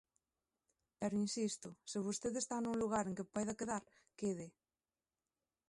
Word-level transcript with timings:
Pero 0.99 1.21
insisto, 1.25 1.69
se 1.91 1.97
vostede 2.07 2.37
está 2.41 2.57
nun 2.59 2.77
lugar 2.83 3.03
en 3.07 3.15
que 3.17 3.29
poida 3.33 3.57
quedar, 3.59 3.83
quede. 4.19 4.47